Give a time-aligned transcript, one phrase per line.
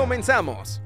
[0.00, 0.80] Comenzamos.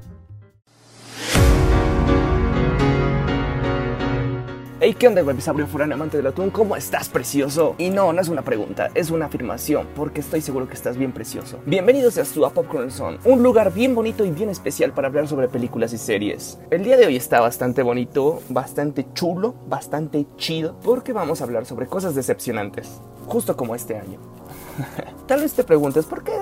[4.81, 6.51] Hey, ¿qué onda, webisabrio foráneo amante del atún?
[6.51, 7.77] ¿Cómo estás, precioso?
[7.79, 11.13] Y no, no es una pregunta, es una afirmación, porque estoy seguro que estás bien
[11.13, 11.61] precioso.
[11.65, 15.47] Bienvenidos a su Popcorn Zone, un lugar bien bonito y bien especial para hablar sobre
[15.47, 16.59] películas y series.
[16.73, 21.67] El día de hoy está bastante bonito, bastante chulo, bastante chido, porque vamos a hablar
[21.67, 24.34] sobre cosas decepcionantes, justo como este año.
[25.27, 26.33] Tal vez te preguntes, ¿por qué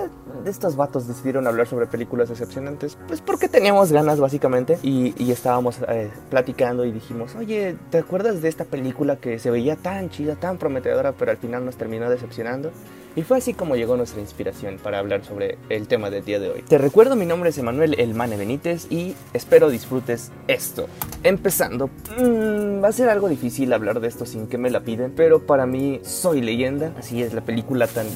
[0.45, 2.97] estos vatos decidieron hablar sobre películas decepcionantes?
[3.07, 8.49] Pues porque teníamos ganas, básicamente, y, estábamos eh, platicando y dijimos, oye, ¿te acuerdas de
[8.49, 12.71] esta película que se veía tan chida, tan prometedora, pero al final nos terminó decepcionando?
[13.15, 16.49] Y fue así como llegó nuestra inspiración para hablar sobre el tema del día de
[16.49, 16.63] hoy.
[16.67, 20.87] Te recuerdo, mi nombre es Emanuel El Mane Benítez y espero disfrutes esto.
[21.21, 25.13] Empezando, mmm, va a ser algo difícil hablar de esto sin que me la piden,
[25.15, 28.07] pero para mí soy leyenda, así es la película tan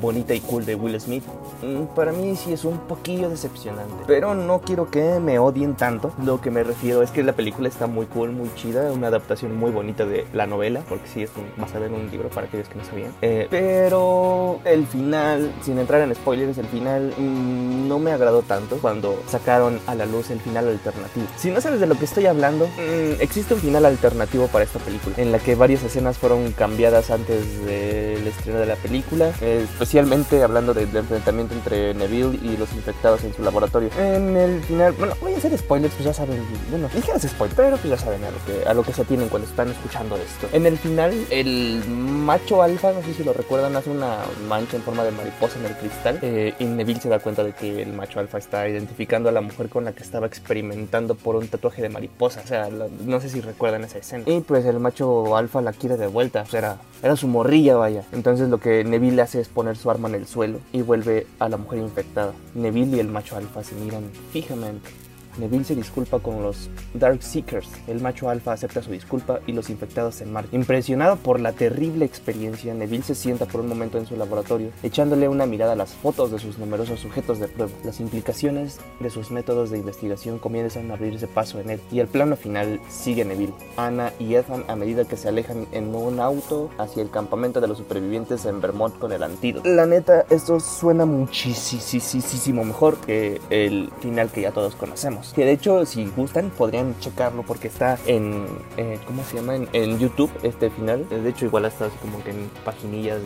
[0.00, 1.22] bonita y cool de Will Smith.
[1.62, 6.12] Mm, para mí sí es un poquillo decepcionante, pero no quiero que me odien tanto.
[6.24, 9.56] Lo que me refiero es que la película está muy cool, muy chida, una adaptación
[9.56, 12.68] muy bonita de la novela, porque sí es un, basada en un libro para aquellos
[12.68, 13.12] que no sabían.
[13.22, 18.78] Eh, pero el final, sin entrar en spoilers, el final mmm, no me agradó tanto
[18.78, 21.26] cuando sacaron a la luz el final alternativo.
[21.36, 24.78] Si no sabes de lo que estoy hablando, mmm, existe un final alternativo para esta
[24.78, 30.42] película, en la que varias escenas fueron cambiadas antes del estreno de la película, especialmente
[30.42, 33.90] hablando del enfrentamiento entre Neville y los infectados en su laboratorio.
[33.98, 37.76] En el final, bueno, voy a hacer spoilers, pues ya saben, bueno, ligeros spoilers, pero
[37.76, 40.48] pues ya saben a lo que, a lo que se atienen cuando están escuchando esto.
[40.52, 44.82] En el final, el macho alfa, no sé si lo recuerdan, hace una mancha en
[44.82, 47.92] forma de mariposa en el cristal eh, y Neville se da cuenta de que el
[47.92, 51.82] macho alfa está identificando a la mujer con la que estaba experimentando por un tatuaje
[51.82, 52.42] de mariposa.
[52.44, 54.24] O sea, no sé si recuerdan esa escena.
[54.26, 56.42] Y pues el macho alfa la quiere de vuelta.
[56.42, 58.04] O sea, era, era su morrilla, vaya.
[58.12, 61.48] Entonces lo que Neville hace es poner su arma en el suelo y vuelve a
[61.48, 62.32] la mujer infectada.
[62.54, 64.90] Neville y el macho alfa se miran fijamente.
[65.38, 67.68] Neville se disculpa con los Dark Seekers.
[67.86, 70.54] El macho alfa acepta su disculpa y los infectados se marchan.
[70.54, 75.28] Impresionado por la terrible experiencia, Neville se sienta por un momento en su laboratorio, echándole
[75.28, 77.72] una mirada a las fotos de sus numerosos sujetos de prueba.
[77.84, 82.08] Las implicaciones de sus métodos de investigación comienzan a abrirse paso en él y el
[82.08, 86.70] plano final sigue Neville, Anna y Ethan a medida que se alejan en un auto
[86.78, 89.68] hacia el campamento de los supervivientes en Vermont con el antídoto.
[89.68, 95.19] La neta, esto suena muchísimo mejor que el final que ya todos conocemos.
[95.34, 99.56] Que de hecho, si gustan, podrían checarlo porque está en, eh, ¿cómo se llama?
[99.72, 101.08] En, YouTube, este final.
[101.08, 103.20] De hecho, igual está así como que en paginillas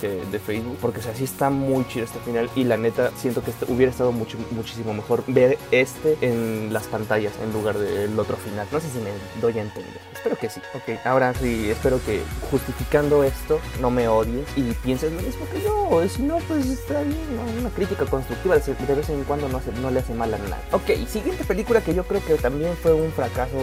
[0.00, 0.78] de, de, Facebook.
[0.80, 2.48] Porque o sea, sí está muy chido este final.
[2.54, 7.32] Y la neta, siento que hubiera estado mucho, muchísimo mejor ver este en las pantallas
[7.42, 8.66] en lugar del otro final.
[8.70, 10.00] No sé si me doy a entender.
[10.12, 10.60] Espero que sí.
[10.74, 15.62] Ok, ahora sí, espero que justificando esto no me odies y pienses lo mismo que
[15.62, 16.08] yo.
[16.08, 17.18] Si no, pues está bien.
[17.60, 20.64] Una crítica constructiva de vez en cuando no, le hace mal a nadie.
[20.72, 23.58] Ok, siguiente película que yo creo que también fue un fracaso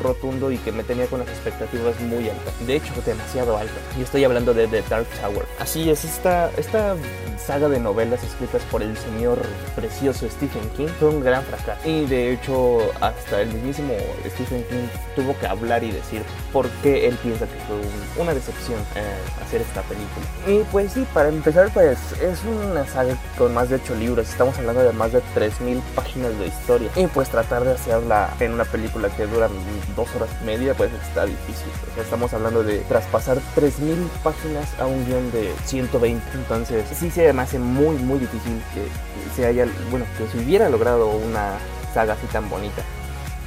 [0.00, 2.54] rotundo y que me tenía con las expectativas muy altas.
[2.66, 3.82] De hecho, demasiado altas.
[3.98, 5.44] Y estoy hablando de The Dark Tower.
[5.58, 6.96] Así es, esta, esta
[7.44, 9.38] saga de novelas escritas por el señor
[9.74, 11.80] precioso Stephen King fue un gran fracaso.
[11.88, 13.94] Y de hecho, hasta el mismísimo
[14.26, 16.22] Stephen King tuvo que hablar y decir
[16.52, 19.02] por qué él piensa que fue un, una decepción eh,
[19.42, 20.26] hacer esta película.
[20.46, 24.28] Y pues sí, para empezar, pues es una saga con más de 8 libros.
[24.28, 26.83] Estamos hablando de más de 3.000 páginas de historia.
[26.96, 29.48] Y pues tratar de hacerla en una película que dura
[29.96, 31.68] dos horas y media, pues está difícil.
[31.98, 36.22] Estamos hablando de traspasar 3.000 páginas a un guion de 120.
[36.34, 38.86] Entonces, sí se me hace muy, muy difícil que
[39.34, 41.58] se haya, bueno, que se hubiera logrado una
[41.92, 42.82] saga así tan bonita.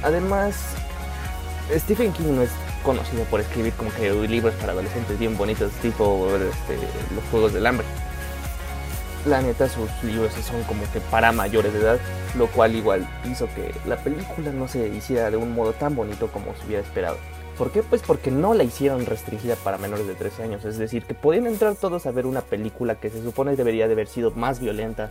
[0.02, 0.54] Además,
[1.76, 2.50] Stephen King no es
[2.82, 6.78] conocido por escribir como que libros para adolescentes bien bonitos, tipo este,
[7.14, 7.86] Los Juegos del Hambre.
[9.26, 11.98] La neta, sus libros son como que para mayores de edad,
[12.36, 16.28] lo cual igual hizo que la película no se hiciera de un modo tan bonito
[16.28, 17.16] como se hubiera esperado.
[17.58, 17.82] ¿Por qué?
[17.82, 20.64] Pues porque no la hicieron restringida para menores de 13 años.
[20.64, 23.94] Es decir, que podían entrar todos a ver una película que se supone debería de
[23.94, 25.10] haber sido más violenta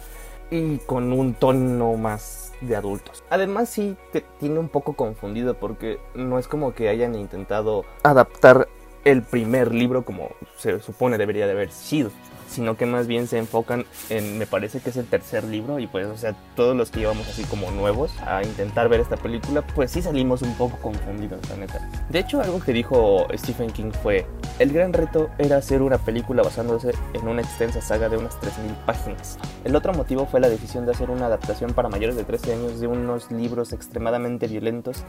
[0.50, 3.24] y con un tono más de adultos.
[3.30, 8.70] Además sí te tiene un poco confundido porque no es como que hayan intentado adaptar
[9.04, 12.12] el primer libro como se supone debería de haber sido.
[12.48, 15.88] Sino que más bien se enfocan en, me parece que es el tercer libro, y
[15.88, 19.62] pues, o sea, todos los que íbamos así como nuevos a intentar ver esta película,
[19.76, 21.90] pues sí salimos un poco confundidos, la neta.
[22.10, 24.26] De hecho, algo que dijo Stephen King fue,
[24.60, 28.86] el gran reto era hacer una película basándose en una extensa saga de unas 3.000
[28.86, 29.38] páginas.
[29.64, 32.80] El otro motivo fue la decisión de hacer una adaptación para mayores de 13 años
[32.80, 35.04] de unos libros extremadamente violentos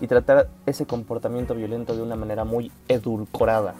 [0.00, 3.74] y tratar ese comportamiento violento de una manera muy edulcorada.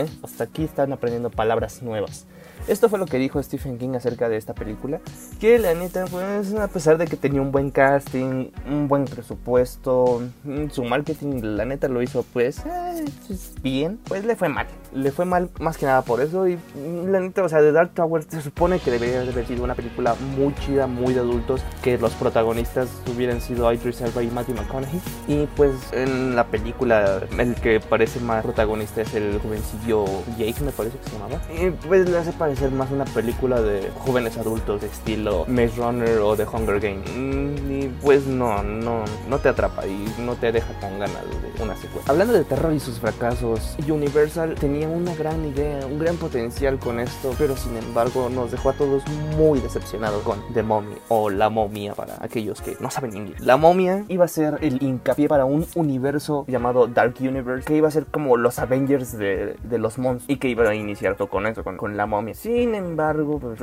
[0.00, 0.08] ¿Eh?
[0.22, 2.26] Hasta aquí están aprendiendo palabras nuevas.
[2.68, 5.00] Esto fue lo que dijo Stephen King acerca de esta película.
[5.40, 10.22] Que la neta, pues, a pesar de que tenía un buen casting, un buen presupuesto,
[10.44, 14.66] mm, su marketing, la neta lo hizo, pues, eh, pues, bien, pues le fue mal.
[14.92, 16.48] Le fue mal más que nada por eso.
[16.48, 19.64] Y mm, la neta, o sea, The Dark Tower se supone que debería haber sido
[19.64, 24.30] una película muy chida, muy de adultos, que los protagonistas hubieran sido Idris Elba y
[24.30, 25.00] Matthew McConaughey.
[25.28, 30.04] Y pues en la película, el que parece más protagonista es el jovencillo
[30.38, 31.40] Jake, me parece que se llamaba.
[31.56, 36.18] Y pues le hace parecer más una película de jóvenes adultos de estilo Maze Runner
[36.18, 37.10] o The Hunger Games.
[37.14, 41.22] Mm, Y pues no, no, no te atrapa y no te deja con ganas
[41.56, 42.04] de una secuela.
[42.08, 47.00] Hablando de terror y sus fracasos, Universal tenía una gran idea, un gran potencial con
[47.00, 49.02] esto, pero sin embargo nos dejó a todos
[49.36, 53.40] muy decepcionados con The Mommy o La Momia para aquellos que no saben inglés.
[53.40, 57.88] La Momia iba a ser el hincapié para un universo llamado Dark Universe que iba
[57.88, 61.46] a ser como los Avengers de, los monstruos y que iba a iniciar todo con
[61.46, 62.34] eso, con, La Momia.
[62.34, 63.58] Sin embargo, pues,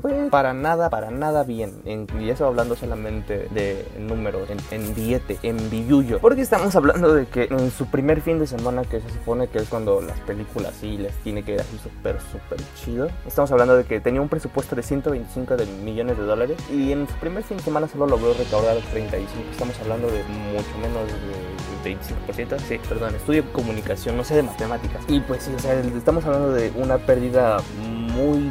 [0.00, 1.82] pues, para nada, para nada bien.
[1.84, 6.18] En- y eso hablando solamente de números, en, en billete, en billuyo.
[6.20, 9.58] Porque estamos hablando de que en su primer fin de semana, que se supone que
[9.58, 13.08] es cuando las películas sí les tiene que ir así súper, súper chido.
[13.26, 16.56] Estamos hablando de que tenía un presupuesto de 125 de millones de dólares.
[16.70, 19.50] Y en su primer fin de semana solo logró recaudar 35.
[19.50, 22.58] Estamos hablando de mucho menos de 25%.
[22.60, 25.02] Sí, perdón, estudio comunicación, no sé de matemáticas.
[25.08, 27.58] Y pues sí, o sea, estamos hablando de una pérdida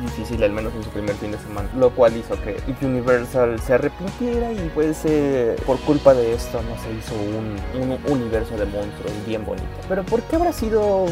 [0.01, 1.69] difícil, al menos en su primer fin de semana.
[1.75, 6.81] Lo cual hizo que Universal se arrepintiera y pues eh, por culpa de esto no
[6.81, 9.67] se hizo un, un universo de monstruos bien bonito.
[9.87, 11.05] Pero ¿por qué habrá sido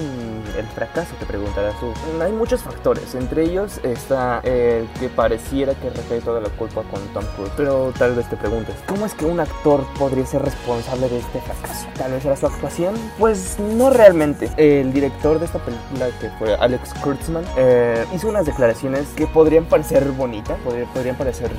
[0.58, 1.14] el fracaso?
[1.20, 1.94] Te preguntarás tú.
[2.22, 7.02] Hay muchos factores, entre ellos está el que pareciera que recae toda la culpa con
[7.14, 7.52] Tom Cruise.
[7.56, 11.40] Pero tal vez te preguntes, ¿cómo es que un actor podría ser responsable de este
[11.42, 11.88] fracaso?
[11.98, 12.96] Tal vez era su actuación.
[13.18, 14.50] Pues no realmente.
[14.58, 20.12] El director de esta película, que fue Alex Kurtzman, eh, hizo declaraciones que podrían parecer
[20.12, 20.58] bonitas,
[20.94, 21.52] podrían parecer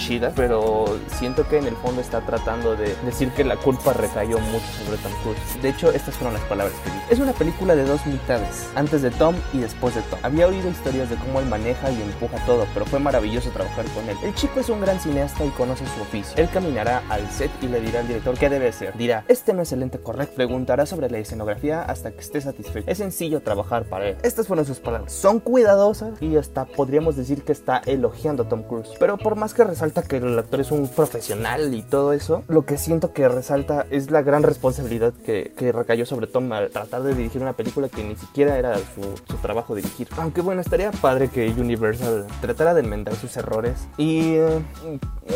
[0.00, 4.38] chidas, pero siento que en el fondo está tratando de decir que la culpa recayó
[4.38, 5.62] mucho sobre Tom Cruise.
[5.62, 7.02] De hecho, estas fueron las palabras que dijo.
[7.10, 10.18] Es una película de dos mitades, antes de Tom y después de Tom.
[10.22, 14.08] Había oído historias de cómo él maneja y empuja todo, pero fue maravilloso trabajar con
[14.08, 14.16] él.
[14.22, 16.32] El chico es un gran cineasta y conoce su oficio.
[16.36, 18.96] Él caminará al set y le dirá al director qué debe ser.
[18.96, 20.34] Dirá, este no es el lente correcto.
[20.36, 22.90] Preguntará sobre la escenografía hasta que esté satisfecho.
[22.90, 24.16] Es sencillo trabajar para él.
[24.22, 25.12] Estas fueron sus palabras.
[25.12, 28.90] Son cuidadosas y hasta podríamos decir que está elogiando a Tom Cruise.
[28.98, 32.64] Pero por más que resalta que el actor es un profesional y todo eso, lo
[32.64, 37.02] que siento que resalta es la gran responsabilidad que, que recayó sobre Tom al tratar
[37.02, 40.08] de dirigir una película que ni siquiera era su, su trabajo dirigir.
[40.16, 44.34] Aunque bueno, estaría padre que Universal tratara de enmendar sus errores y...
[44.34, 44.60] eh,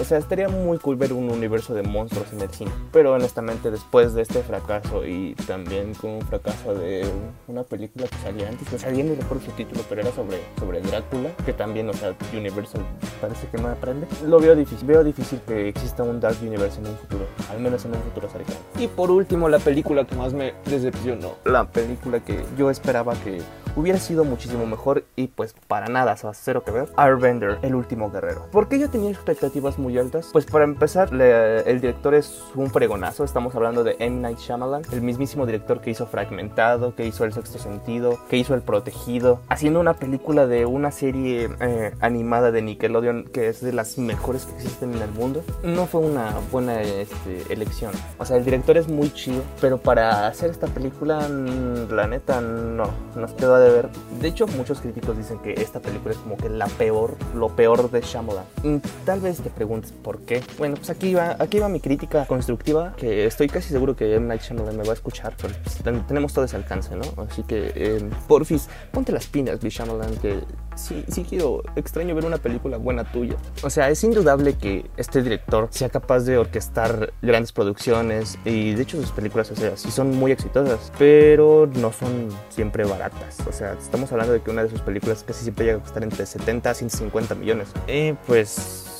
[0.01, 2.71] o sea, estaría muy cool ver un universo de monstruos en el cine.
[2.93, 7.07] Pero honestamente, después de este fracaso y también con un fracaso de
[7.47, 10.81] una película que salía antes, que salía ni recuerdo su título, pero era sobre, sobre
[10.81, 12.83] Drácula, que también, o sea, Universal
[13.21, 14.07] parece que no aprende.
[14.27, 17.85] Lo veo difícil, veo difícil que exista un Dark Universe en un futuro, al menos
[17.85, 18.59] en un futuro cercano.
[18.79, 23.41] Y por último, la película que más me decepcionó, la película que yo esperaba que
[23.77, 26.89] hubiera sido muchísimo mejor y pues para nada, o sea, cero que ver.
[26.97, 28.47] Airbender, el último guerrero.
[28.53, 30.29] ¿Por qué yo tenía expectativas muy altas?
[30.33, 33.25] Pues para empezar, le- el director es un fregonazo.
[33.25, 34.21] Estamos hablando de M.
[34.21, 38.55] Night Shyamalan, el mismísimo director que hizo Fragmentado, que hizo El Sexto Sentido, que hizo
[38.55, 43.73] El Protegido, haciendo una película de una serie eh, animada de Nickelodeon que es de
[43.73, 45.43] las mejores que existen en el mundo.
[45.63, 47.93] No fue una buena este, elección.
[48.19, 52.41] O sea, el director es muy chido, pero para hacer esta película, mm, la neta,
[52.41, 53.89] no, nos quedó a deber.
[54.21, 57.91] De hecho, muchos críticos dicen que esta película es como que la peor, lo peor
[57.91, 58.45] de Shyamalan.
[58.63, 60.43] Mm, Tal vez te preguntes por qué.
[60.59, 64.27] Bueno, pues aquí va, aquí va mi crítica constructiva, que estoy casi seguro que M.
[64.27, 67.05] Night Shyamalan me va a escuchar, pero pues, ten- tenemos todo ese alcance, ¿no?
[67.31, 70.41] Así que, eh, porfis, ponte las pinas, Lee Shyamalan, que
[70.77, 73.37] sí, sí quiero, extraño ver una película buena tuya.
[73.63, 78.83] O sea, es indudable que este director sea capaz de orquestar grandes producciones y de
[78.83, 83.39] hecho sus películas, o son muy exitosas, pero no son siempre baratas.
[83.49, 86.03] O sea, estamos hablando de que una de sus películas casi siempre llega a costar
[86.03, 87.69] entre 70 a 150 millones.
[87.89, 88.94] Y pues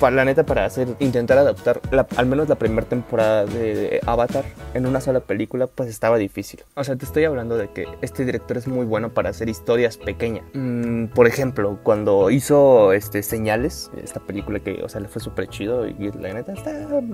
[0.00, 4.00] para la neta, para hacer, intentar adaptar la- al menos la primera temporada de, de
[4.06, 6.60] Avatar en una sola película, pues estaba difícil.
[6.74, 9.96] O sea, te estoy hablando de que este director es muy bueno para hacer historias
[9.96, 10.44] pequeñas.
[10.54, 15.48] Mm, por ejemplo, cuando hizo este, Señales, esta película que, o sea, le fue súper
[15.48, 16.72] chido y la neta está,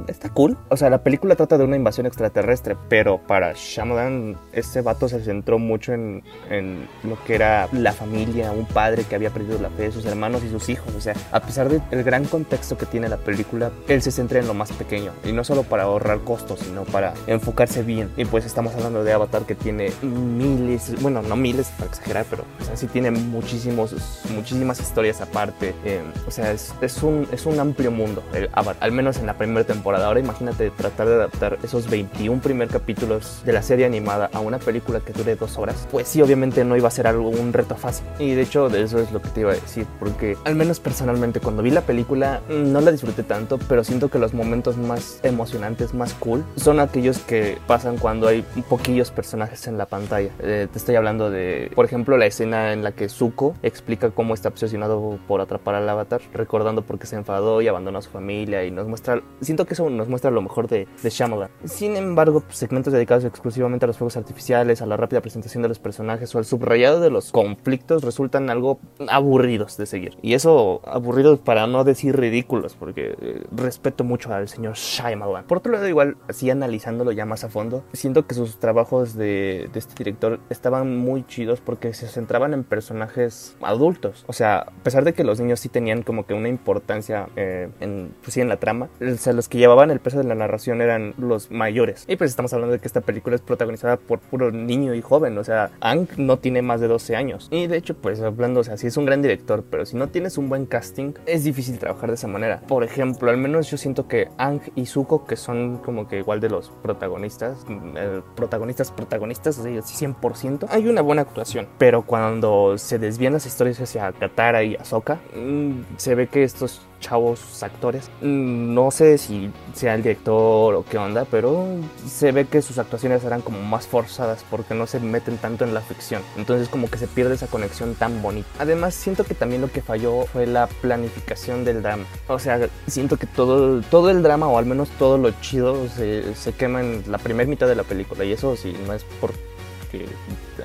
[0.08, 0.56] está cool.
[0.68, 5.20] O sea, la película trata de una invasión extraterrestre, pero para Shyamalan, este vato se
[5.22, 9.70] centró mucho en, en lo que era la familia, un padre que había perdido la
[9.70, 10.94] fe de sus hermanos y sus hijos.
[10.96, 14.46] O sea, a pesar del gran contexto que tiene la película, él se centra en
[14.46, 15.12] lo más pequeño.
[15.24, 18.10] Y no solo para ahorrar costos, sino para enfocarse bien.
[18.16, 22.44] Y pues estamos hablando de Avatar que tiene miles, bueno, no miles para exagerar, pero
[22.74, 23.94] sí tiene muchísimos,
[24.34, 25.74] muchísimas historias aparte.
[25.84, 29.26] Eh, o sea, es, es, un, es un amplio mundo, el Avatar, al menos en
[29.26, 30.06] la primera temporada.
[30.06, 34.58] Ahora imagínate tratar de adaptar esos 21 primer capítulos de la serie animada a una
[34.58, 35.86] película que dure dos horas.
[35.90, 38.06] Pues sí, obviamente no iba a ser algo, un reto fácil.
[38.18, 40.80] Y de hecho, de eso es lo que te iba a decir, porque al menos
[40.80, 45.20] personalmente cuando vi la película no la disfruté tanto, pero siento que los momentos más
[45.22, 50.30] emocionantes, más cool, son aquellos que pasan cuando hay poquillos personajes en la pantalla.
[50.40, 54.34] Eh, te estoy hablando de, por ejemplo, la escena en la que Zuko explica cómo
[54.34, 58.10] está obsesionado por atrapar al avatar, recordando por qué se enfadó y abandonó a su
[58.10, 61.50] familia y nos muestra, siento que eso nos muestra lo mejor de, de Shyamalan.
[61.64, 65.68] Sin embargo, pues, segmentos dedicados exclusivamente a los fuegos artificiales, a la rápida presentación de
[65.68, 70.16] los personajes o al subrayado de los conflictos resultan algo aburridos de seguir.
[70.22, 75.44] Y eso aburridos para no decir ridículos, porque eh, respeto mucho al señor Shyamalan.
[75.44, 79.70] Por otro lado, igual, así analizándolo ya más a fondo, siento que sus trabajos de,
[79.72, 84.24] de este director estaban muy chidos porque se centraban en personajes adultos.
[84.26, 87.68] O sea, a pesar de que los niños sí tenían como que una importancia eh,
[87.80, 90.34] en, pues sí, en la trama, o sea, los que llevaban el peso de la
[90.34, 92.04] narración eran los mayores.
[92.08, 95.38] Y pues estamos hablando de que esta película es protagonizada por puro niño y joven.
[95.38, 97.48] O sea, Ang no tiene más de 12 años.
[97.52, 100.08] Y de hecho, pues hablando, o sea, sí es un gran director, pero si no
[100.08, 102.60] tienes un buen casting, es difícil trabajar de esa manera.
[102.66, 106.40] Por ejemplo, al menos yo siento que Ang y Zuko, que son como que igual
[106.40, 111.68] de los protagonistas, eh, protagonistas, protagonistas, sea, 100%, hay una buena actuación.
[111.78, 116.86] Pero cuando se desvían las historias hacia Katara y Ahsoka, mm, se ve que estos
[117.04, 118.10] chavos actores.
[118.22, 121.66] Mm, No sé si sea el director o qué onda, pero
[122.08, 125.74] se ve que sus actuaciones eran como más forzadas porque no se meten tanto en
[125.74, 126.22] la ficción.
[126.36, 128.48] Entonces como que se pierde esa conexión tan bonita.
[128.58, 132.04] Además siento que también lo que falló fue la planificación del drama.
[132.28, 136.34] O sea, siento que todo, todo el drama o al menos todo lo chido se,
[136.34, 139.32] se quema en la primera mitad de la película y eso sí, no es por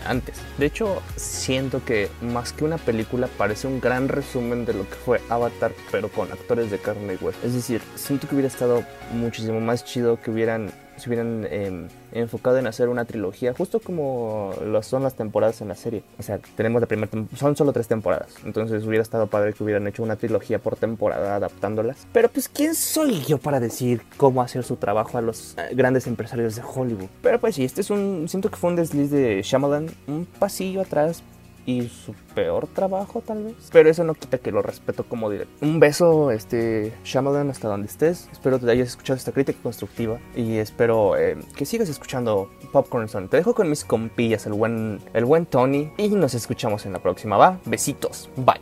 [0.05, 0.37] antes.
[0.57, 4.95] De hecho, siento que más que una película parece un gran resumen de lo que
[4.95, 7.39] fue Avatar, pero con actores de carne y hueso.
[7.43, 8.83] Es decir, siento que hubiera estado
[9.13, 14.53] muchísimo más chido que hubieran se hubieran eh, enfocado en hacer una trilogía, justo como
[14.65, 16.03] lo son las temporadas en la serie.
[16.17, 19.87] O sea, tenemos la primera son solo tres temporadas, entonces hubiera estado padre que hubieran
[19.87, 22.07] hecho una trilogía por temporada adaptándolas.
[22.13, 26.07] Pero pues, ¿quién soy yo para decir cómo hacer su trabajo a los eh, grandes
[26.07, 27.09] empresarios de Hollywood?
[27.21, 30.81] Pero pues sí, este es un, siento que fue un desliz de Shyamalan, un pasillo
[30.81, 31.23] atrás
[31.69, 33.69] y su peor trabajo tal vez.
[33.71, 35.67] Pero eso no quita que lo respeto como director.
[35.67, 38.27] Un beso, este Shyamalan, hasta donde estés.
[38.31, 43.29] Espero te hayas escuchado esta crítica constructiva y espero eh, que sigas escuchando Popcorn Son.
[43.29, 46.99] Te dejo con mis compillas, el buen, el buen Tony, y nos escuchamos en la
[46.99, 47.37] próxima.
[47.37, 48.59] Va, besitos, bye.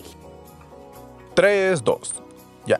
[1.33, 2.15] 3, 2,
[2.65, 2.79] ya.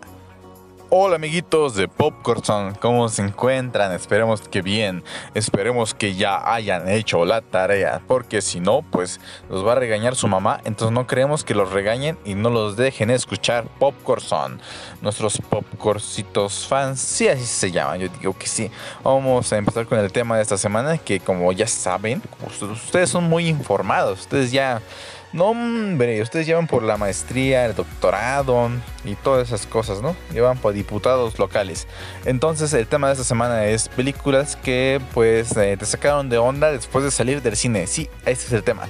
[0.89, 3.91] Hola amiguitos de Popcorn, ¿cómo se encuentran?
[3.91, 5.03] Esperemos que bien,
[5.34, 10.15] esperemos que ya hayan hecho la tarea, porque si no, pues los va a regañar
[10.15, 14.62] su mamá, entonces no queremos que los regañen y no los dejen escuchar Popcorn.
[15.01, 18.72] Nuestros popcorcitos fans, sí, así se llaman, yo digo que sí.
[19.03, 22.22] Vamos a empezar con el tema de esta semana, que como ya saben,
[22.62, 24.82] ustedes son muy informados, ustedes ya...
[25.34, 28.69] No, hombre, ustedes llevan por la maestría, el doctorado
[29.03, 30.15] y todas esas cosas, ¿no?
[30.34, 31.86] Llevan por diputados locales.
[32.25, 36.72] Entonces, el tema de esta semana es películas que, pues, eh, te sacaron de onda
[36.72, 37.88] después de salir del cine.
[37.88, 38.88] Sí, ese es el tema.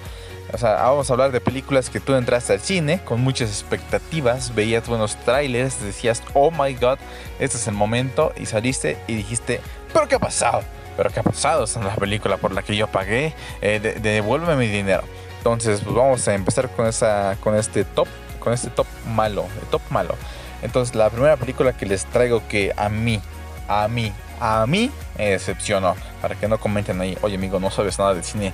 [0.53, 4.55] O sea, vamos a hablar de películas que tú entraste al cine con muchas expectativas,
[4.55, 6.99] veías buenos trailers, decías, oh my god,
[7.39, 9.59] este es el momento, y saliste y dijiste,
[9.91, 10.61] ¿pero qué ha pasado?
[10.95, 11.65] ¿Pero qué ha pasado?
[11.65, 15.03] Esta es la película por la que yo pagué, eh, de- devuélveme mi dinero.
[15.47, 19.67] Entonces, pues vamos a empezar con, esa, con este top, con este top malo, el
[19.69, 20.13] top malo.
[20.61, 23.21] Entonces, la primera película que les traigo que a mí,
[23.69, 24.11] a mí,
[24.41, 25.95] a mí me decepcionó.
[26.21, 28.51] Para que no comenten ahí, oye amigo, no sabes nada de cine.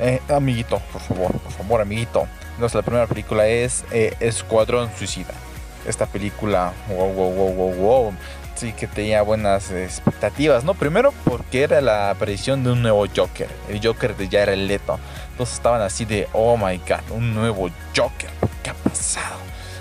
[0.00, 2.26] Eh, amiguito, por favor, por favor, amiguito.
[2.54, 5.34] Entonces, la primera película es eh, Escuadrón Suicida.
[5.86, 8.14] Esta película, wow, wow, wow, wow, wow.
[8.56, 10.74] Sí que tenía buenas expectativas, ¿no?
[10.74, 14.98] Primero porque era la aparición de un nuevo Joker, el Joker de Jared Leto.
[15.42, 18.30] Todos estaban así de, oh my god, un nuevo Joker,
[18.62, 19.40] ¿qué ha pasado?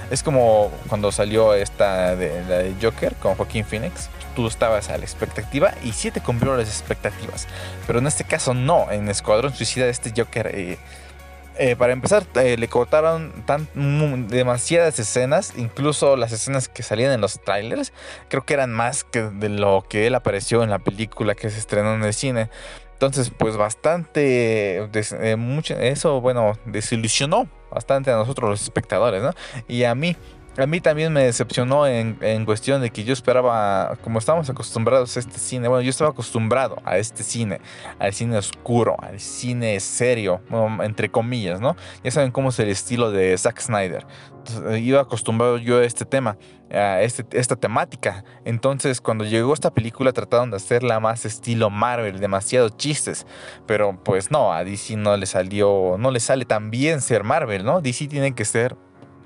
[0.10, 4.10] Es como cuando salió esta de, la de Joker con Joaquín Phoenix.
[4.36, 7.48] Tú estabas a la expectativa y sí te cumplió las expectativas.
[7.86, 8.90] Pero en este caso no.
[8.90, 10.48] En Escuadrón Suicida este Joker...
[10.48, 10.80] eh,
[11.60, 13.68] eh, para empezar, eh, le cortaron tan,
[14.30, 17.94] demasiadas escenas, incluso las escenas que salían en los trailers,
[18.30, 21.60] creo que eran más que de lo que él apareció en la película que se
[21.60, 22.50] estrenó en el cine.
[23.02, 29.32] Entonces, pues bastante, des- eh, mucho, eso, bueno, desilusionó bastante a nosotros los espectadores, ¿no?
[29.68, 30.16] Y a mí,
[30.58, 35.16] a mí también me decepcionó en, en cuestión de que yo esperaba, como estamos acostumbrados
[35.16, 37.62] a este cine, bueno, yo estaba acostumbrado a este cine,
[38.00, 41.76] al cine oscuro, al cine serio, bueno, entre comillas, ¿no?
[42.04, 44.06] Ya saben cómo es el estilo de Zack Snyder.
[44.42, 46.38] Entonces, eh, iba acostumbrado yo a este tema,
[46.72, 48.24] a este, esta temática.
[48.44, 53.26] Entonces, cuando llegó esta película, trataron de hacerla más estilo Marvel, demasiado chistes.
[53.68, 57.64] Pero pues no, a DC no le salió, no le sale tan bien ser Marvel,
[57.64, 57.82] ¿no?
[57.82, 58.76] DC tiene que ser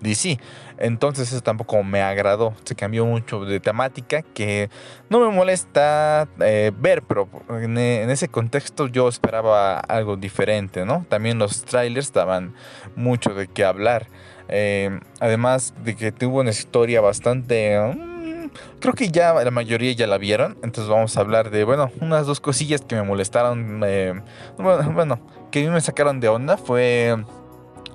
[0.01, 0.39] DC.
[0.77, 2.53] Entonces eso tampoco me agradó.
[2.63, 4.69] Se cambió mucho de temática que
[5.09, 11.05] no me molesta eh, ver, pero en, en ese contexto yo esperaba algo diferente, ¿no?
[11.09, 12.53] También los trailers daban
[12.95, 14.07] mucho de qué hablar.
[14.47, 17.79] Eh, además de que tuvo una historia bastante...
[17.79, 20.57] mm, creo que ya la mayoría ya la vieron.
[20.63, 23.81] Entonces vamos a hablar de, bueno, unas dos cosillas que me molestaron.
[23.85, 24.21] eh,
[24.57, 25.19] bueno, bueno,
[25.51, 27.15] que a mí me sacaron de onda fue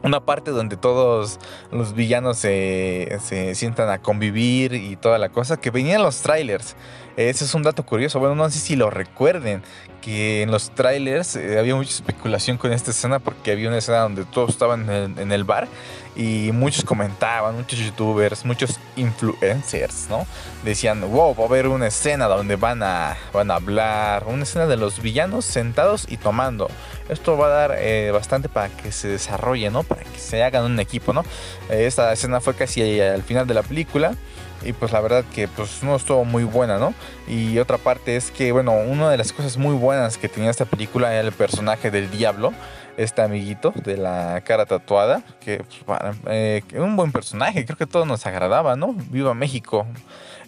[0.02, 1.38] una parte donde todos
[1.70, 6.76] los villanos se, se sientan a convivir y toda la cosa, que venían los trailers.
[7.16, 8.18] Ese es un dato curioso.
[8.18, 9.62] Bueno, no sé si lo recuerden,
[10.00, 14.00] que en los trailers eh, había mucha especulación con esta escena porque había una escena
[14.00, 15.68] donde todos estaban en el, en el bar
[16.16, 20.26] y muchos comentaban, muchos youtubers, muchos influencers, ¿no?
[20.64, 24.66] Decían, wow, va a haber una escena donde van a, van a hablar, una escena
[24.66, 26.68] de los villanos sentados y tomando.
[27.08, 29.82] Esto va a dar eh, bastante para que se desarrolle, ¿no?
[29.82, 31.24] Para que se hagan un equipo, ¿no?
[31.70, 34.14] Eh, esta escena fue casi al final de la película.
[34.62, 36.94] Y pues la verdad que pues no estuvo muy buena, ¿no?
[37.26, 40.64] Y otra parte es que, bueno, una de las cosas muy buenas que tenía esta
[40.64, 42.52] película era el personaje del diablo,
[42.96, 48.04] este amiguito de la cara tatuada, que pues, eh, un buen personaje, creo que todo
[48.04, 48.94] nos agradaba, ¿no?
[49.10, 49.86] Viva México.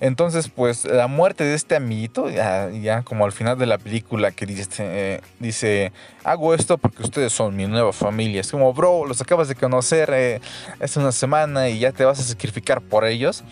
[0.02, 4.33] Entonces, pues la muerte de este amiguito, ya, ya como al final de la película
[4.33, 5.92] que dice, eh, dice,
[6.25, 8.40] hago esto porque ustedes son mi nueva familia.
[8.40, 10.40] Es como, bro, los acabas de conocer eh,
[10.81, 13.44] hace una semana y ya te vas a sacrificar por ellos.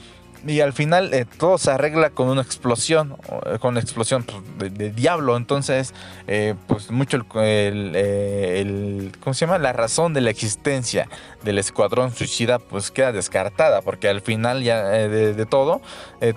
[0.46, 4.42] Y al final eh, todo se arregla con una explosión, eh, con una explosión pues,
[4.58, 5.36] de, de diablo.
[5.36, 5.92] Entonces,
[6.26, 9.58] eh, pues mucho el, el, eh, el- ¿cómo se llama?
[9.58, 11.08] La razón de la existencia
[11.42, 15.80] del escuadrón suicida pues queda descartada, porque al final ya eh, de, de todo,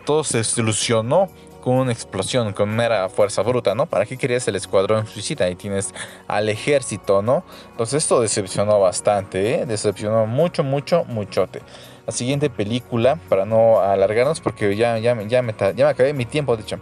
[0.05, 1.29] todo se solucionó
[1.63, 3.86] con una explosión, con mera fuerza bruta, ¿no?
[3.86, 5.49] ¿Para qué querías el escuadrón suicida?
[5.49, 5.93] Y tienes
[6.28, 7.45] al ejército, ¿no?
[7.71, 9.65] Entonces esto decepcionó bastante, ¿eh?
[9.65, 11.62] Decepcionó mucho, mucho, muchote.
[12.06, 16.26] La siguiente película, para no alargarnos, porque ya, ya, ya, me, ya me acabé mi
[16.26, 16.80] tiempo, de hecho.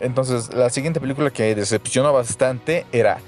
[0.00, 3.18] Entonces, la siguiente película que decepcionó bastante era,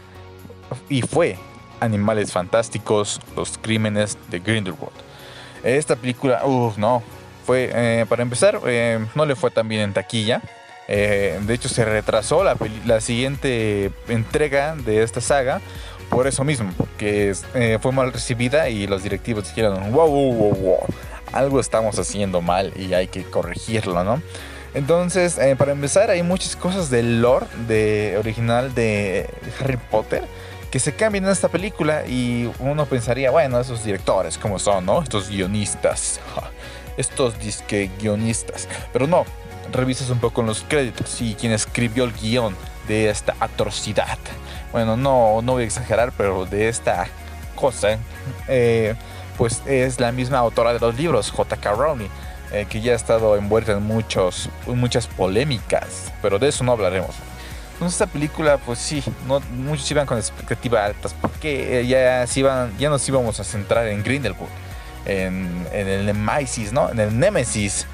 [0.88, 1.38] y fue,
[1.79, 4.90] Animales Fantásticos, Los Crímenes de Grindelwald.
[5.62, 7.01] Esta película, uff, no.
[7.45, 10.42] Fue, eh, para empezar, eh, no le fue tan bien en taquilla.
[10.88, 15.61] Eh, de hecho, se retrasó la, siguiente entrega de esta saga
[16.11, 20.55] por eso mismo, porque eh, fue mal recibida y los directivos dijeron, wow, wow, wow,
[20.55, 20.87] wow,
[21.33, 24.22] algo estamos haciendo mal y hay que corregirlo, ¿no?
[24.75, 29.29] Entonces, eh, para empezar, hay muchas cosas del lore de, original de
[29.61, 30.22] Harry Potter
[30.70, 35.03] que se cambian en esta película y uno pensaría, bueno, esos directores, ¿cómo son, no?
[35.03, 36.20] Estos guionistas,
[36.96, 38.68] estos disque guionistas.
[38.92, 39.25] Pero no,
[39.72, 42.55] revisas un poco los créditos y quien escribió el guion
[42.88, 44.18] de esta atrocidad.
[44.72, 47.07] Bueno, no, no voy a exagerar, pero de esta
[47.55, 47.98] cosa,
[48.48, 48.94] eh,
[49.37, 51.72] pues es la misma autora de los libros, J.K.
[51.72, 52.09] Rowling,
[52.52, 57.14] eh, que ya ha estado envuelta en muchos, muchas polémicas, pero de eso no hablaremos.
[57.74, 62.76] Entonces esta película, pues sí, no, muchos iban con expectativas altas, porque ya, se iban,
[62.79, 64.48] ya nos íbamos a centrar en Grindelwald,
[65.05, 66.90] en, en el Nemesis, ¿no?
[66.90, 67.87] En el Nemesis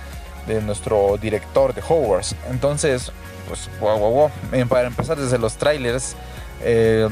[0.46, 2.34] de nuestro director de Hogwarts.
[2.50, 3.12] Entonces,
[3.48, 3.68] pues,
[4.68, 6.16] Para empezar desde los trailers,
[6.64, 7.08] eh,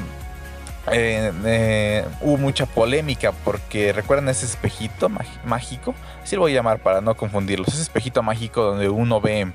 [0.90, 5.11] eh, eh, hubo mucha polémica porque recuerdan ese espejito
[5.45, 9.53] mágico, así lo voy a llamar para no confundirlos, ese espejito mágico donde uno ve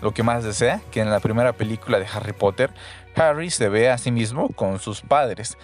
[0.00, 2.70] lo que más desea, que en la primera película de Harry Potter,
[3.14, 5.56] Harry se ve a sí mismo con sus padres.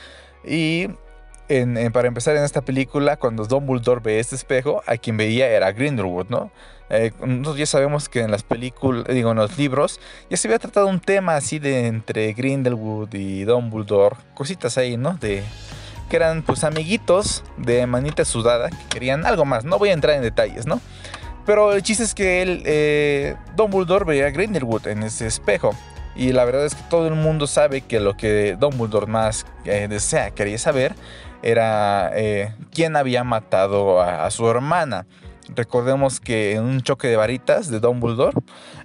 [0.45, 0.89] Y
[1.93, 6.31] para empezar en esta película, cuando Dumbledore ve este espejo, a quien veía era Grindelwald,
[6.31, 6.53] ¿no?
[6.91, 10.59] Eh, nosotros ya sabemos que en las películas, digo, en los libros, ya se había
[10.59, 15.15] tratado un tema así de entre Grindelwald y Dumbledore, cositas ahí, ¿no?
[15.15, 15.43] De
[16.09, 19.65] que eran pues amiguitos de manita sudada que querían algo más.
[19.65, 20.81] No voy a entrar en detalles, ¿no?
[21.45, 25.75] Pero el chiste es que él, eh, Dumbledore veía a Grindelwood en ese espejo.
[26.15, 29.87] Y la verdad es que todo el mundo sabe que lo que Dumbledore más eh,
[29.89, 30.95] desea, quería saber,
[31.43, 35.07] era eh, quién había matado a, a, su hermana.
[35.55, 38.37] Recordemos que en un choque de varitas de Dumbledore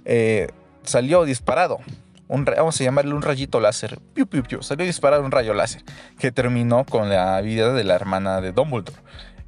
[0.04, 0.48] eh,
[0.82, 1.78] salió disparado.
[2.26, 3.98] Un, vamos a llamarle un rayito láser.
[4.14, 5.82] Piu, piu, piu, salió disparado un rayo láser
[6.18, 8.98] que terminó con la vida de la hermana de Dumbledore.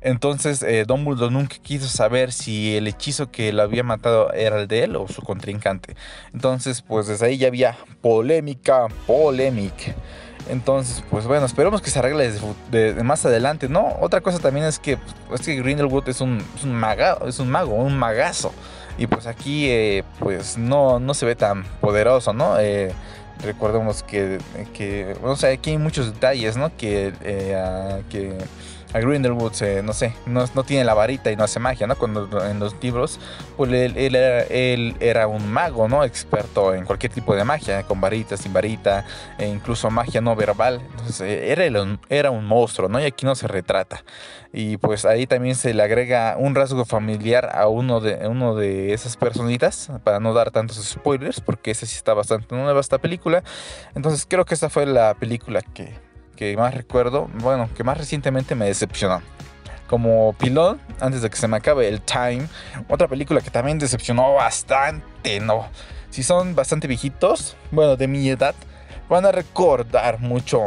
[0.03, 4.69] Entonces eh, Dumbledore nunca quiso saber si el hechizo que lo había matado era el
[4.69, 5.97] de él o su contrincante.
[6.33, 9.95] Entonces pues desde ahí ya había polémica, polémica.
[10.49, 12.33] Entonces, pues bueno, esperemos que se arregle
[12.71, 13.97] de, de, más adelante, ¿no?
[14.01, 14.99] Otra cosa también es que,
[15.33, 18.53] es que Grindelwood es un, es un, maga, es un mago, un magazo.
[18.99, 22.59] Y pues aquí, eh, pues no, no se ve tan poderoso, ¿no?
[22.59, 22.93] Eh,
[23.43, 24.39] recordemos que,
[24.73, 26.75] que, o sea, aquí hay muchos detalles, ¿no?
[26.77, 28.33] Que, eh, que
[28.97, 31.97] a Grindelwood, se, no sé, no, no, tiene la varita y no hace magia, ¿no?
[31.97, 33.21] Cuando en los libros,
[33.57, 36.03] pues él, él, era, un mago, ¿no?
[36.03, 39.05] Experto en cualquier tipo de magia, con varita, sin varita,
[39.37, 40.81] e incluso magia no verbal.
[40.93, 41.65] Entonces, era,
[42.09, 42.99] era un monstruo, ¿no?
[42.99, 44.03] Y aquí no se retrata.
[44.51, 48.95] Y pues ahí también se le agrega un rasgo familiar a uno de, uno de
[48.95, 53.43] esas personitas, para no dar tantos spoilers, porque ese sí está bastante nueva esta película.
[53.95, 56.06] Entonces creo que esta fue la película que,
[56.37, 59.23] que más recuerdo, bueno, que más recientemente me decepcionó.
[59.89, 62.47] Como pilón, antes de que se me acabe el time,
[62.89, 65.69] otra película que también decepcionó bastante, ¿no?
[66.11, 68.55] Si son bastante viejitos, bueno, de mi edad,
[69.09, 70.67] van a recordar mucho.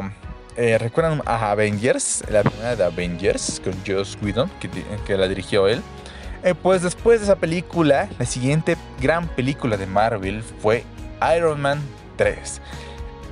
[0.55, 2.23] Eh, ¿Recuerdan a Avengers?
[2.29, 4.69] La primera de Avengers, con Joss Whedon, que,
[5.05, 5.81] que la dirigió él.
[6.43, 10.83] Eh, pues después de esa película, la siguiente gran película de Marvel fue
[11.35, 11.81] Iron Man
[12.15, 12.61] 3.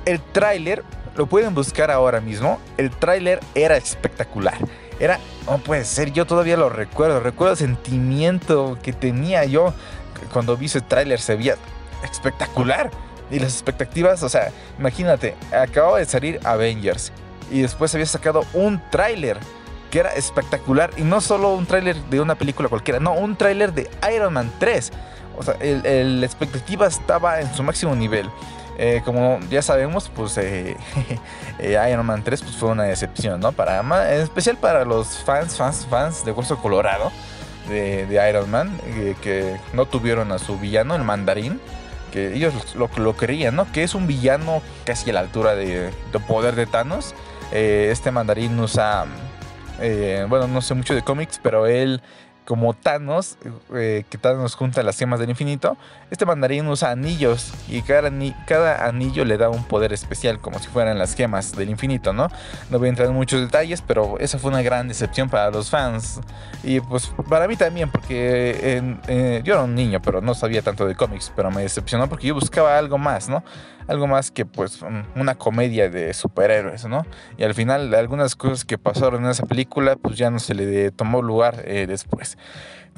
[0.04, 0.84] El tráiler
[1.18, 2.60] lo pueden buscar ahora mismo.
[2.76, 4.56] El tráiler era espectacular.
[5.00, 7.18] Era, no puede ser, yo todavía lo recuerdo.
[7.18, 9.74] Recuerdo el sentimiento que tenía yo
[10.32, 11.20] cuando vi ese tráiler.
[11.20, 11.56] Se veía
[12.04, 12.90] espectacular.
[13.32, 17.12] Y las expectativas, o sea, imagínate, acababa de salir Avengers.
[17.50, 19.38] Y después había sacado un tráiler
[19.90, 20.90] que era espectacular.
[20.96, 24.52] Y no solo un tráiler de una película cualquiera, no, un tráiler de Iron Man
[24.60, 24.92] 3.
[25.36, 28.30] O sea, la expectativa estaba en su máximo nivel.
[28.80, 30.76] Eh, como ya sabemos, pues eh,
[31.58, 33.50] eh, Iron Man 3 pues, fue una decepción, ¿no?
[33.50, 37.10] Para, en especial para los fans, fans, fans de Hueso Colorado
[37.68, 38.80] de, Iron Man,
[39.20, 41.60] que no tuvieron a su villano, el mandarín,
[42.12, 43.70] que ellos lo, lo, querían, ¿no?
[43.72, 45.90] Que es un villano casi a la altura de
[46.26, 47.14] poder de Thanos.
[47.52, 49.04] este mandarín usa,
[50.28, 52.00] bueno, no sé mucho de cómics, pero él
[52.48, 53.36] como Thanos,
[53.74, 55.76] eh, que Thanos junta las gemas del infinito,
[56.10, 60.58] este mandarín usa anillos y cada, ani cada, anillo le da un poder especial, como
[60.58, 62.28] si fueran las gemas del infinito, ¿no?
[62.70, 65.68] No voy a entrar en muchos detalles, pero esa fue una gran decepción para los
[65.68, 66.20] fans.
[66.62, 70.62] Y pues para mí también, porque eh, eh, yo era un niño, pero no sabía
[70.62, 73.44] tanto de cómics, pero me decepcionó porque yo buscaba algo más, ¿no?
[73.88, 74.80] Algo más que pues
[75.16, 77.06] una comedia de superhéroes, ¿no?
[77.36, 80.90] Y al final algunas cosas que pasaron en esa película pues ya no se le
[80.92, 82.36] tomó lugar después.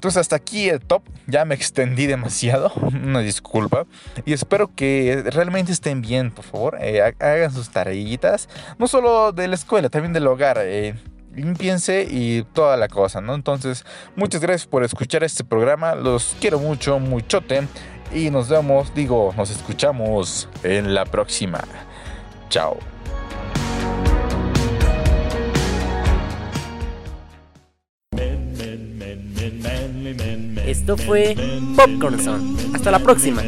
[0.00, 3.84] Entonces hasta aquí el top, ya me extendí demasiado, una disculpa.
[4.24, 6.78] Y espero que realmente estén bien, por favor.
[6.80, 8.48] Eh, hagan sus tareitas,
[8.78, 10.56] no solo de la escuela, también del hogar.
[10.62, 10.94] Eh,
[11.34, 13.34] limpiense y toda la cosa, ¿no?
[13.34, 13.84] Entonces,
[14.16, 15.94] muchas gracias por escuchar este programa.
[15.94, 17.68] Los quiero mucho, muchote.
[18.12, 21.60] Y nos vemos, digo, nos escuchamos en la próxima.
[22.48, 22.78] Chao.
[30.66, 31.36] Esto fue
[31.76, 32.56] Popcorn Zone.
[32.74, 33.42] Hasta la próxima.